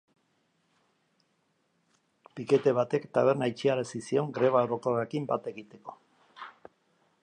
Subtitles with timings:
[2.39, 6.01] Pikete batek taberna itxiarazi zion greba orokorrarekin bat egiteko.